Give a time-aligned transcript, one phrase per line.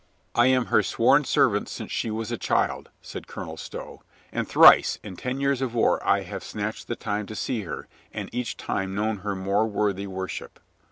[0.33, 4.97] "I am her sworn servant since she was a child," said Colonel Stow, "and thrice
[5.03, 8.57] in ten years of war I have snatched the time to see her, and each
[8.57, 10.59] time known her more worthy worship.